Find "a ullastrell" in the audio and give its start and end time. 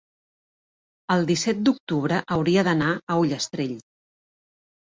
3.17-3.79